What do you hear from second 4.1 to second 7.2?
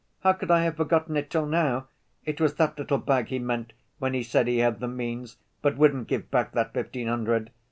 he said he had the means but wouldn't give back that fifteen